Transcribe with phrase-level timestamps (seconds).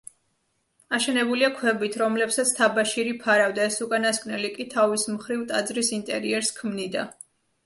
[0.97, 7.07] აშენებულია ქვებით, რომლებსაც თაბაშირი ფარავდა, ეს უკანასკნელი კი თავის მხრივ, ტაძრის ინტერიერს ქმნიდა.